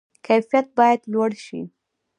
کیفیت 0.25 0.67
باید 0.77 1.01
لوړ 1.13 1.31
شي 1.45 1.61